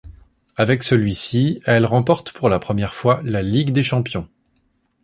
[0.57, 4.27] Avec celui-ci, elle remporte pour la première fois la Ligue des champions.